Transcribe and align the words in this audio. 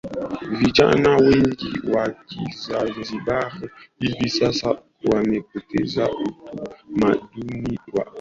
Vijana 0.59 1.15
wengi 1.17 1.79
wakizanzibar 1.93 3.61
hivi 3.99 4.29
sasa 4.29 4.81
wamepoteza 5.13 6.09
utamaduni 6.11 7.79
wao 7.93 8.07